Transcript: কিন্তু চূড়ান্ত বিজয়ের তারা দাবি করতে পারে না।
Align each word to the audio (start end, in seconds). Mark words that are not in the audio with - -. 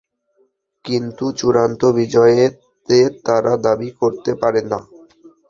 কিন্তু 0.85 1.25
চূড়ান্ত 1.39 1.81
বিজয়ের 1.97 2.51
তারা 3.25 3.53
দাবি 3.65 3.89
করতে 4.01 4.31
পারে 4.41 4.61
না। 4.63 4.79